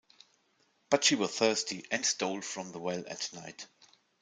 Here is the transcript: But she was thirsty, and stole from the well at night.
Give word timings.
But 0.89 1.03
she 1.03 1.13
was 1.13 1.29
thirsty, 1.29 1.85
and 1.91 2.03
stole 2.03 2.41
from 2.41 2.71
the 2.71 2.79
well 2.79 3.03
at 3.07 3.31
night. 3.33 3.67